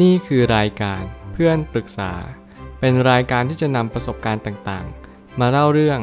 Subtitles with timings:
[0.00, 2.12] นี่คือรายการเพื่อนปรึกษา
[2.80, 6.00] เป็นรายการที่จะนำประสบการณ์ต่างๆ มาเล่าเรื่อง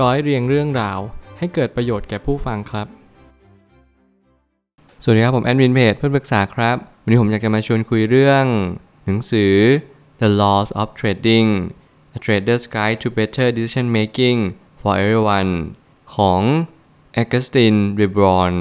[0.00, 0.98] ร้อยเรียงเรื่องราว
[1.38, 2.86] ให้เกิดประโยชน์แก่ผู้ฟังครับ
[5.02, 8.44] สวัสดีครับผมแอดมินเพจเพื่อนปรึกษาครับ วันนี้ผมอยากจะมาชวนคุยเรื่อง
[9.04, 9.54] หนังสือ
[10.20, 11.48] The Laws of Trading
[12.16, 14.38] A Trader's Guide to Better Decision Making
[14.80, 15.52] for Everyone
[16.16, 16.40] ของ
[17.22, 18.52] Augustine r e b r o n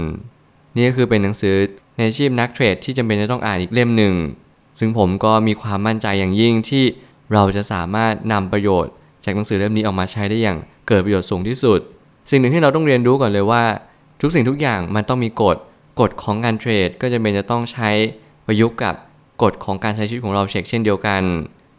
[0.75, 1.55] นี่ก็คือเป็นหนังสือ
[1.96, 4.16] ในอาชีพนักเทรดที่จำเป็นจะต้องอ่านอีกเล่มหนึ่ง
[4.80, 6.83] ซึ่งผมก็มีความมั่นใจอย่างยิ่งที่
[7.33, 8.92] เราจะสามารถนำประโยชน์
[9.24, 11.79] จากหนังสือเล่มนี้ออกมาใช้ได้อย่างเกิดประโยชน์สูงที่สุด
[12.29, 13.64] สิ่งหนึ่งที่เราต้องเรียนรู้ก่อนเลยว่า
[14.21, 15.57] ทุกสิ่งทุกอย่างมันต้องมีกฎ
[16.01, 17.89] กฎของการเทรด ก็จะเป็นจะต้องใช้
[18.47, 18.96] ประยุกต์กับ
[19.43, 21.23] กฎของการใช้ชีวิตของเราเช็คเช่นเดียวกัน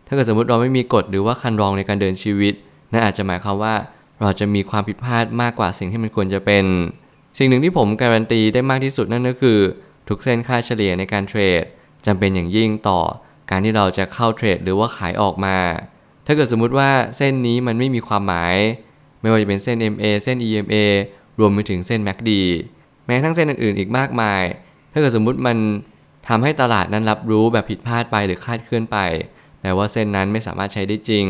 [0.07, 2.55] ถ้าเกิดสมมติเราไม่มีกฎหรือว่าคันรองในการเดินชีวิต
[2.93, 3.75] นั่นอาจจะหมายความว่า
[4.23, 6.65] เราจะมีความผิดพลาดมากกว่าสิ่งที่มันควรจะเป็น
[7.39, 9.59] สิ่งหนึ่งที่ผมการันตีได้มากที่สุดนั่นก็คือ
[10.09, 11.65] ทุกเส้นค่าเฉลี่ยในการเทรด
[12.07, 13.01] จำเป็นอย่างยิ่งต่อ
[13.51, 15.57] การที่เราจะเข้าเทรดหรือว่าขายออกมา
[16.27, 18.57] ถ้าเกิดสมมุติว่าเส้นนี้มันไม่มีความหมาย
[19.21, 20.77] ไม่ว่าจะเป็นเส้น MA เส้น EMA
[21.39, 22.31] รวมไปถึงเส้น MACD
[23.07, 24.43] แม้ทั้งเส้นอื่นๆอีกมากมาย
[24.93, 25.57] ถ้าเกิดสมมุติมัน
[26.29, 28.99] ทำให้ตลาดนั้นรับรู้แบบผิดพลาดไปหรือคาดเคลื่อนไป
[29.61, 31.27] แปลว่าเส้นนั้นไม่สามารถใช้ได้จริง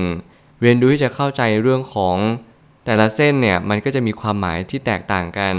[0.61, 2.17] เรียนรู้ที่จะเข้าใจเรื่องของ
[2.85, 5.55] แต่ละเส้นเนี่ยมันก็จะมีความหมายที่แตกต่างกัน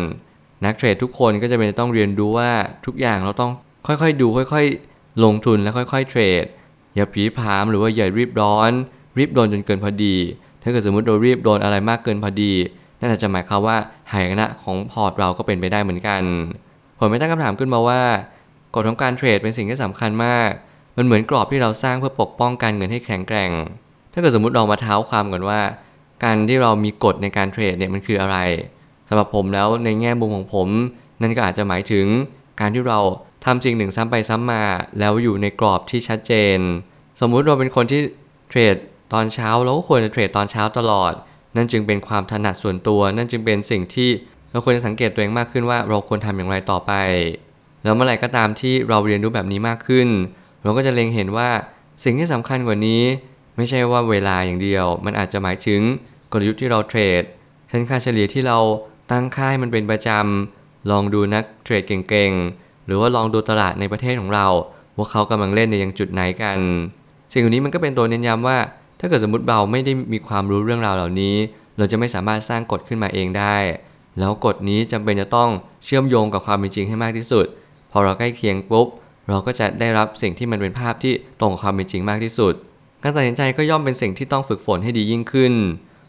[0.65, 2.51] นักเทรดทุกคนก็จะเป็นต้องเรียนรู้ว่า
[2.85, 3.51] ทุกอย่างเราต้อง
[3.87, 4.90] ค่อยๆดูค่อยๆ
[5.23, 6.45] ลงทุนแล้วค่อยๆเทรด
[6.95, 8.71] อย่าผีผามหรือว่าอย่ารีบร้อน
[9.17, 10.15] รีบโดนจนเกินพอดี
[10.63, 12.53] ถ้าเกิดสมมติเรารีบโดนอะไรมากเกินพอดี
[12.99, 13.77] นั่นอาจจะหมายความว่า
[14.11, 16.21] หายนะของพอร์ตเราก็เป็นไปได้เหมือนกัน
[16.97, 18.01] ผมไม่ตั้งคำถามขึ้นมาว่า
[18.75, 20.49] กฎของการเทรดเป็นสิ่งที่สำคัญมาก
[20.97, 23.51] มันเหมือนกรอบที่เราสร้างเพื่อปกป้องการเงินให้แข็งแกร่ง
[24.13, 25.61] ถ้าเกิดสมมติเรามาเท้าความก่อนว่า
[26.23, 28.37] การที่เรามีกฎในการเทรดเนี่ยมันคืออะไร
[29.07, 30.67] สำหรับผมแล้วในแง่มุมของผม
[31.21, 32.05] นั่นก็อาจจะหมายถึง
[32.59, 32.99] การที่เรา
[33.45, 34.63] ทำสิ่งหนึ่งซ้ำไปซ้ำมา
[34.99, 36.59] แล้วอยู่ในกรอบที่ชัดเจน
[37.19, 38.01] สมมุติเราเป็นคนที่
[38.49, 38.75] เทรด
[39.13, 41.13] ตอนเช้าเราก็ควรจะเทรดตอนเช้าตลอด
[41.55, 44.09] นั่นจึงเป็นความถนัดส่วนตัว นั่นจึงเป็นสิ่งที่
[44.51, 46.93] เราควรจะสังเกตตัวเองมากขึ้นว่าเราควรทำอย่างไรต่อไป
[47.83, 50.07] แล้วเมื่อไหร่ก็ตามที่เราเรียนรู้แบบนี้มากขึ้น
[50.63, 51.49] เราก็จะเล็งเห็นว่า
[52.03, 53.03] สิ่งที่สำคัญกว่านี้
[53.55, 55.81] ไม่ใช่ว่าเวลาอย่างเดียว มันอาจจะหมายถึง
[56.31, 57.23] กลยุทธ์ที่เราเทรด
[57.69, 58.57] เส้นค่าเฉลี่ยที่เรา
[59.11, 62.60] ตั้งค่ายมันเป็นประจำลองดูนักเทรดเก่งๆ
[62.91, 64.47] รือว่าลองดูตลาดในประเทศของเรา
[64.97, 66.57] ว่าเขากำลังเล่นในยังจุดไหนกัน
[67.31, 68.57] สิ่งเหล่านี้มันก็เป็นตัวเน้นย้ำว่า
[68.99, 71.35] ถ้าเกิดสมมติเราไม่ได้มีความรู้เรื่องราวเหล่านี้
[71.77, 73.55] เราจะไม่สามารถสร้างกฎขึ้นมาเองได้
[74.19, 75.49] แล้วกฎนี้จำเป็นจะต้อง
[75.83, 77.45] เชื่อมโยงกับความเป็นจริงให้มากที่สุด
[77.91, 78.87] พอเราใกล้เคียงปุ๊บ
[79.29, 82.53] เราก็จะได้รับสิ่งที่มันเป็นภาพที่ตรงกับความเป็นจริงมากที่สุด
[83.03, 85.53] การตัดสินใจก็ย่อมเป็นสิ่งที่ต้องฝึกฝนให้ดียิ่งขึ้น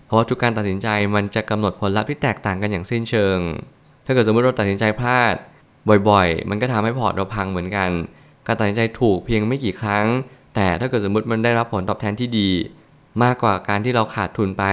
[0.06, 3.38] เพราะว่าทุกการตัดสินใจมันจะกำหนดผลลัพธ์ที่แตกต่างกันอย่างสิ้นเชิง
[4.04, 5.34] ถ้าเกิดสมมติเราตัดสินใจพลาด
[6.08, 7.90] บ่อยๆ มันก็ทำให้พอร์ตเราพังเหมือนกัน
[8.46, 10.06] การตัดสินใจถูกเพียงไม่กี่ครั้ง
[10.54, 12.50] แต่ถ้าเกิดสมมติมันได้รับผลตอบแทนที่ดี
[13.22, 14.64] มากกว่าการที่เราขาดทุนไป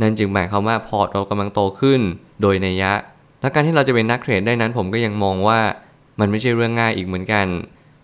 [0.00, 2.00] นั่นจึงหมายความว่าพอร์ตเรากำลังโตขึ้น
[2.42, 2.92] โดยในยะ
[3.40, 5.58] และการที่เราจะเป็นนักเทรดได้นั้นผมก็ยังมองว่า
[6.20, 7.46] มันไม่ใช่เรื่องง่ายอีกเหมือนกัน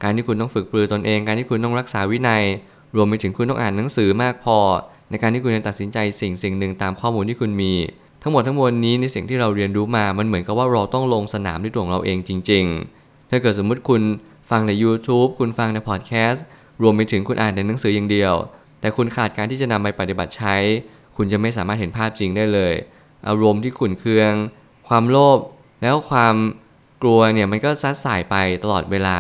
[0.03, 2.45] การที่คุณต้องฝึกปรือตนเอง การที่คุณต้องรักษาวินัย
[2.97, 4.59] รวมไปถึงคุณต้องอ่านหนังสือมากพอ
[5.11, 7.73] ในการที่คุณจะตัดสินใจสิ่งสิ่งหนึ่งตามข้อมูลที่คุณมี
[8.23, 12.65] ทั้งหมดทั้งมวลนี้ในสิ่งที่เราเรียนรู้มา มันเหมือนกับว่าเราต้องลงสนามด้วยตัวของเราเองจริง
[12.99, 14.03] ๆ ถ้าเกิดสมมุติคุณ
[14.51, 16.45] ฟังใน YouTube คุณฟังในพอดแคสต์
[16.83, 18.35] รวมไปถึงคุณอ่านในหนังสืออย่างเดียว
[18.81, 20.57] แต่คุณขาดการที่จะนำไปปฏิบัติใช้
[21.17, 22.75] คุณจะไม่สามารถเห็นภาพจริงได้เลย
[23.29, 24.33] อารมณ์ที่ขุ่นเคือง
[24.89, 25.39] ความโลภ
[25.83, 26.35] แล้วความ
[27.03, 29.19] กลัวเนี่ยมันก็ซัดสายไปตลอดเวลา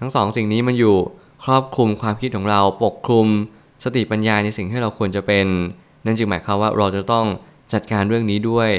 [0.00, 0.96] ทั้งสองสิ่งนี้มันอยู่
[1.44, 3.26] ครอบคลุมความคิดของเรา ปกคลุม
[3.84, 5.46] สติปัญญาในสิ่งที่เราควรจะเป็น
[6.04, 7.26] นั่นจึงหมายความว่าเราจะต้อง
[7.72, 8.70] จัดการเรื่องนี้ด้วย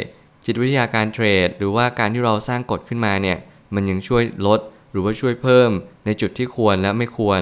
[0.46, 3.38] จิตวิทยาการเทรด หรือว่าการที่เราสร้างกฎขึ้นมาเนี่ย
[3.76, 4.60] มันยังช่วยลด
[4.92, 5.70] หรือว่าช่วยเพิ่ม
[6.06, 7.42] ในจุดที่ควรและไม่ควร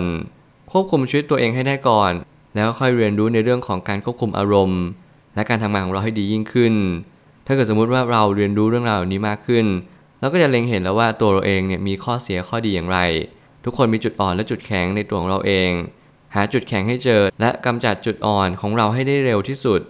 [0.71, 2.11] ควบคุมชีวิตตัวเองให้ได้ก่อน
[2.55, 4.81] แล้วค่อยเรียนรู้ในเรื่องของการควบคุมอารมณ์
[5.35, 6.73] และการทำงานของเราให้ดียิ่งขึ้น
[7.45, 9.65] ถ้าเกิดสมมุติว่าเราเรียนรู้เรื่องราวเหล่านี้มากขึ้น
[10.19, 12.99] เราก็จะเล็งเห็นแล้วว่าตัวเราเองเนี่ยมีข้อเสียข้อดีอย่างไร
[13.65, 15.71] ทุกคนมีจุดอ่อนและจุดแข็งในตัวของเราเอง
[16.35, 19.81] หาจุดแข็งให้เจอ และกำจัดจุดอ่อนของเราให้ได้เร็วที่สุด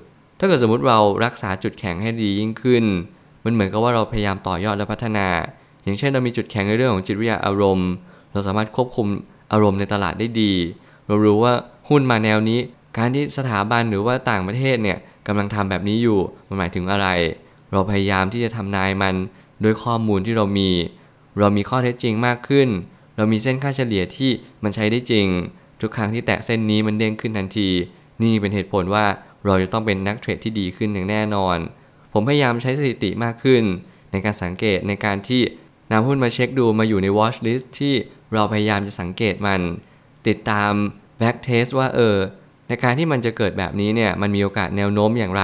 [0.41, 2.83] ถ้าเกิดสมมติเรารักษาจุดแข็งให้ดียิ่งขึ้น
[3.43, 5.27] มันเหมือนกับว่าเราพยายามต่อยอดและพัฒนา
[5.83, 7.89] อย่างเช่นเรามีจุดแข็งในเรื่องของจิตวิทยาอารมณ์
[8.31, 9.07] เราสามารถควบคุม
[9.51, 10.53] อารมณ์ในตลาดได้ดี
[11.07, 11.53] เรารู้ว่า
[11.89, 12.59] หุ้นมาแนวนี้
[12.97, 14.97] การที่สถาบันหรือว่าต่างประเทศเนี่ย
[15.27, 17.07] กำลังทำแบบนี้อยู่ มันหมายถึงอะไร
[17.71, 19.15] เราพยายามที่จะทำนายมัน
[19.63, 20.69] ด้วยข้อมูลที่เรามี
[21.39, 22.67] เรามีข้อเท็จจริงมากขึ้น
[23.17, 24.31] เรามีเส้นค่าเฉลี่ยที่
[24.63, 25.27] มันใช้ได้จริง
[25.81, 27.69] ทุกครั้งที่แตะเส้นนี้มันเด้งขึ้นทันที
[28.23, 29.05] นี่เป็นเหตุผลว่า
[29.45, 31.57] เราจะต้องเป็นนักเทรดที่ดีขึ้นอย่างแน่นอน
[32.13, 33.63] ผมพยายามใช้สถิติมากขึ้น
[34.11, 35.41] ในการสังเกตในการที่
[35.91, 37.93] นำหุ้นมาเช็คดูมาอยู่ใน watch list ที่
[38.33, 39.61] เราพยายามจะสังเกตมัน
[40.27, 40.71] ติดตาม
[41.17, 42.17] backtest ว่าเออ
[42.67, 45.43] ในการที่มันจะเกิดแบบนี้เนี่ยมันมีโอกาสแนวโน้มอย่างไร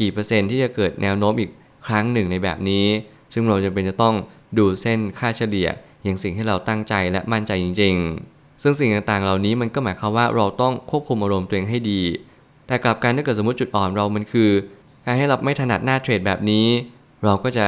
[0.00, 1.50] กี่เปอร์เซ็นต์ที่จะเกิดแนวโน้มอีก
[1.86, 2.86] ครั้งหนึ่งในแบบนี้
[3.32, 4.14] ซึ่งเราจำเป็นจะต้อง
[4.58, 5.68] ดูเส้นค่าเฉลี่ย
[6.04, 7.94] อย่างสิ่งที่เราตั้งใจและมั่นใจจริง
[8.28, 12.02] ๆ ซึ่งสิ่งต่างๆ เหล่านี้มันก็หมายความว่าเราต้องควบคุมอารมณ์ตัวเองให้ดี
[12.66, 14.50] แต่กลับกันถ้าเกิดสมมติจุดอ่อนเรามันคือ
[15.06, 16.66] การให้เราไม่ถนัดหน้าเทรดแบบนี้
[17.24, 17.66] เราก็จะ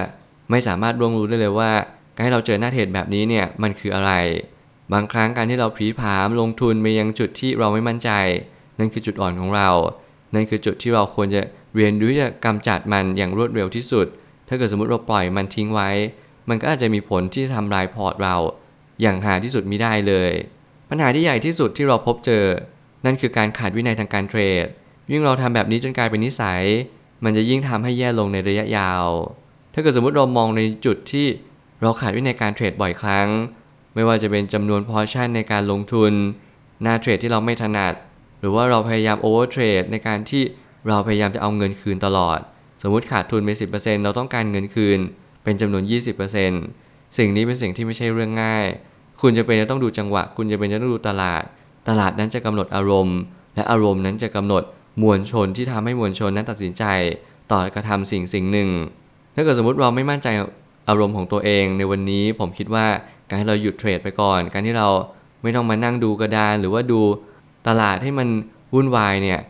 [0.50, 1.71] ไม่สามารถร่วงรู้ได้เลยว่า
[2.15, 4.12] การให้เราเจอหน้าเทรดแบบนี้เนี่ยมันคืออะไร
[4.93, 8.11] บางครั้งการที่เราผีผามลงทุนไปยังจุดที่เราไม่มั่นใจ
[8.79, 9.71] นั่นคือจุดอ่อนของเรา
[10.35, 11.43] นั่นคือจุดที่เราควรจะ
[11.77, 14.06] เรียนรู้จะกำจัดมันอย่างรวดเร็วที่สุด
[14.49, 15.91] ถ้าเกิดสมมติเราปล่อยมันทิ้งไว้
[16.49, 18.37] มันก็อาจจะมีผลที่จะทำลายพอร์ตเรา
[19.03, 20.33] อย่างหาที่สุดมิได้เลย
[20.91, 22.45] ปัญหาที่ใหญ่ที่สุดที่เราพบเจอ
[23.05, 24.67] นั่นคือการขาดวินัยทางการเทรด
[25.10, 26.62] ยิ่งเราทำแบบนี้จนกลายเป็นนิสัย
[27.25, 29.06] มันจะยิ่งทำให้แย่ลงในระยะยาว
[29.75, 31.26] ถ้าเกิดสมมติเรามองในจุดที่
[31.82, 33.28] เราขาดวินัยการเทรดบ่อยครั้ง
[33.94, 36.12] ไม่ว่าจะเป็นจำนวน portion ในการลงทุน
[36.82, 37.94] หน้าเทรดที่เราไม่ถนัด
[38.40, 40.43] หรือว่าเราพยายาม overtrade ในการที่
[40.88, 42.38] เราพยายามจะเอาเงินคืนตลอด
[42.82, 44.99] สมมุติขาดทุนไป 10%เราต้องการเงินคืน
[45.44, 45.82] เป็นจำนวน
[46.50, 48.66] 20%สิ่งนี้เป็นสิ่งที่ไม่ใช่เรื่องง่าย
[49.20, 51.43] คุณจะเป็นจะต้องดูจังหวะ คุณจะเป็นจะต้องดูตลาด
[51.88, 53.19] ตลาดนั้นจะกำหนดอารมณ์
[53.54, 54.62] และอารมณ์นั้นจะกำหนด
[55.03, 56.85] มวลชนที่ทำให้มวลชนนั้นตัดสินใจ
[57.50, 58.69] ต่อกระทำสิ่งสิ่งหนึ่ง
[59.35, 60.29] ถ้าเกิดสมมติเราไม่มั่นใจ
[60.89, 62.87] อารมณ์ของตัวเองในวันนี้ผมคิดว่า
[63.29, 64.89] การที่เราหยุดเทรดไปก่อน การที่เรา
[65.43, 67.00] ไม่ต้องมานั่งดูกระดาน หรือว่าดู
[67.69, 68.29] ตลาดให้มัน
[68.75, 69.41] วุ่นวายเนี่ย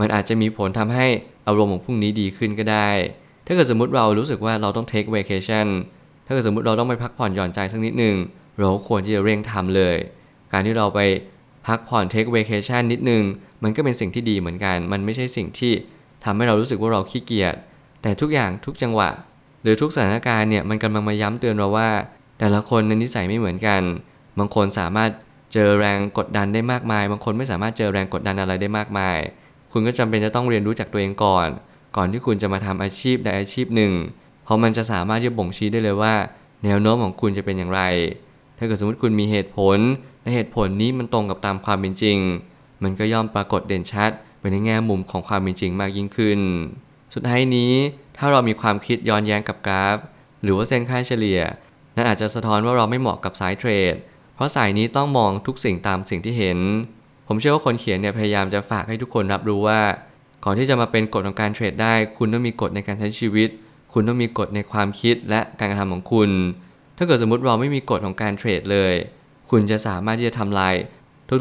[0.00, 1.06] มันอาจจะมีผลทำให้
[1.46, 2.88] อารมณ์ของพรุ่งนี้ดีขึ้นก็ได้
[3.46, 5.66] ถ้าเกิดสมมติเรารู้สึกว่าเราต้อง take vacation
[6.26, 8.16] ถ้าเกิดสมมติเราต้องไปพักผ่อนหย่อนใจสักนิดหนึ่ง
[8.58, 9.96] เราควรที่จะเร่งทำเลย
[10.52, 11.00] การที่เราไป
[11.68, 13.22] พักผ่อน take vacation นิดนึง
[13.62, 15.72] มันก็เป็นสิ่งที่ดีเหมือนกัน มันไม่ใช่สิ่งที่
[16.24, 17.54] ทำให้เรารู้สึกว่าเราขี้เกียจ
[18.02, 19.10] แต่ทุกอย่างทุกจังหวะ
[19.62, 21.88] หรือทุกสถานการณ์เนี่ยมันกำลังมาย้ำเตือนเราว่า
[22.38, 23.82] แต่ละคนในนิสัยไม่เหมือนกัน
[24.38, 25.10] บางคนสามารถ
[25.52, 29.18] เจอแรงกดดันได้มากมาย บางคนไม่สามารถเจอแรงกดดันอะไรได้มากมาย
[29.72, 31.48] คุณก็จำเป็นจะต้องเรียนรู้จากตัวเองก่อน
[31.96, 33.92] ก่อนที่คุณจะมาทำอาชีพใดอาชีพหนึ่ง
[34.44, 36.14] เพราะมันจะสามารถที่จะบ่งชี้ได้เลยว่า
[36.64, 37.82] แนวโน้มของคุณจะเป็นอย่างไร
[38.58, 39.78] ถ้าเกิดสมมติคุณมีเหตุผล
[40.28, 42.18] และเหตุผลนี้มันตรงกับตามความเป็นจริง
[42.82, 44.10] มันก็ย่อมปรากฏเด่นชัด
[44.40, 46.40] ไปในแง่มุมของความเป็นจริงมากยิ่งขึ้น
[47.14, 47.72] สุดท้ายนี้
[48.18, 49.96] ถ้าเรามีความคิดย้อนแย้งกับกราฟ
[50.42, 51.40] หรือว่าเส้นค่าเฉลี่ย
[51.96, 53.94] นั่นอาจจะสะท้อนว่าเราไม่เหมาะกับสายเทรด
[54.34, 56.58] เพราะสายนี้ต้องมองทุกสิ่งตามสิ่งที่เห็น
[57.26, 59.80] ผมเชื่อว่าคนเขียนเนี่ยพยายามจะฝากให้ทุกคนรับรู้ว่า
[60.44, 63.48] ก่อนที่จะมาเป็นกฎของการเทรดได้ คุณต้องมีกฎในการใช้ชีวิต
[63.92, 66.30] คุณต้องมีกฎในความคิดและการกระทำของคุณ
[66.96, 68.94] ถ้าเกิดสมมติเราไม่มีกฎของการเทรดเลย
[69.50, 70.74] คุณจะสามารถที่จะทำลาย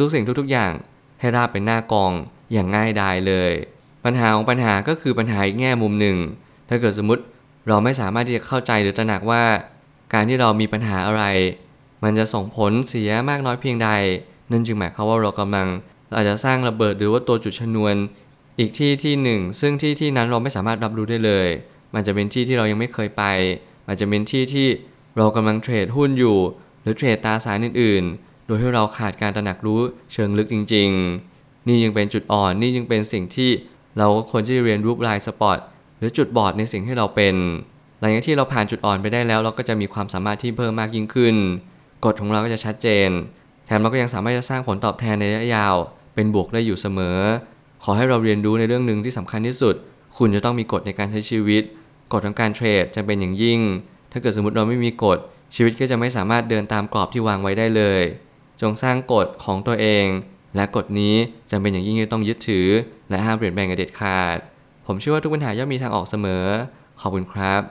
[0.02, 0.72] ทุกๆ สิ่งทุกๆ อย่าง
[1.20, 2.12] ให้ราบเป็นหน้ากอง
[2.54, 3.52] อย่างง่ายดายเลย
[4.06, 6.18] ปัญหาของปัญหาก็คือปัญหาอีกแง่มุมหนึ่ง
[6.70, 7.24] ถ้าเกิดสมมติ
[7.68, 9.44] เราไม่สามารถที่จะเข้าใจหรือตระหนักว่า
[10.14, 11.24] การที่เรามีปัญหาอะไร
[12.04, 13.90] มันจะส่งผลเสียมากน้อยเพียงใด
[14.52, 15.68] นั่นจึงหมายความว่าเรากำลัง
[16.08, 17.96] เราอาจจะสร้างระเบิดหรือว่าตัวจุดชนวน
[18.60, 21.48] อีกที่ที่หนึ่ง ซึ่งที่ที่นั้นเราไม่สามารถรับรู้ได้เลย
[21.94, 23.24] มันจะเป็นที่ที่เรายังไม่เคยไป
[23.88, 24.68] มันจะเป็นที่ที่
[25.18, 26.38] เรากำลังเทรดหุ้นอยู่
[26.88, 29.80] รือเทรดตราสารอื่นๆ โดยที่เราขาดการตระหนักรู้
[30.14, 30.90] เชิงลึกจริง
[31.30, 33.50] ๆ นี่ยังเป็นจุดอ่อนนี่ยังเป็นสิ่งที่
[33.98, 35.58] เราควรที่จะเรียนรู้ลายสปอต
[35.98, 37.36] หรือจุดบอดในสิ่งที่เราเป็น
[38.00, 41.36] หลังจากที่เราผ่านจุดอ่อนไปได้แล้ว เราก็จะมีความสามารถที่เพิ่มมากยิ่งขึ้น
[42.06, 43.10] กฎของเราก็จะชัดเจน
[43.66, 45.76] แถมเราก็ยังสามารถจะสร้างผลตอบแทนในระยะยาว
[46.16, 47.18] เป็นบวกได้อยู่เสมอ
[47.84, 49.76] ขอให้เราเรียนรู้ในเรื่องหนึ่งที่สำคัญที่สุด
[50.18, 51.64] คุณจะต้องมีกฎในการใช้ชีวิต
[52.14, 53.60] กฎของการเทรดจะเป็นอย่างยิ่ง
[54.12, 55.18] ถ้าเกิดสมมติเราไม่มีกฎ
[55.56, 58.04] ชีวิตก็จะไม่สามารถเดินตามกรอบที่วางไว้ได้เลย
[58.62, 60.06] จงสร้างกฎของตัวเอง
[60.56, 61.16] และกฎนี้
[61.52, 62.68] จำเป็นอย่างยิ่งที่ต้องยึดถือ
[63.10, 64.38] และห้ามเปลี่ยนแปลงกันเด็ดขาด
[64.86, 66.46] ผมเชื่อว่าทุกปัญหาย่อมมีทางออกเสมอ
[67.02, 67.62] ขอบคุณครับ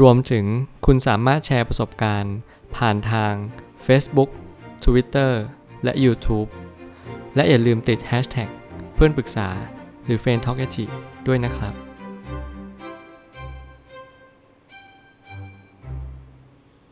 [0.00, 0.44] รวมถึง
[0.86, 2.36] คุณสามารถแชร์ประสบการณ์
[2.76, 3.32] ผ่านทาง
[3.86, 4.30] Facebook
[4.84, 5.32] Twitter
[5.84, 6.48] และ YouTube
[7.36, 8.48] และอย่าลืมติด Hashtag
[8.94, 9.48] เพื่อนปรึกษา
[10.04, 10.58] หรือ f r ร e n d t a l k
[11.26, 11.87] ด้วยนะครับ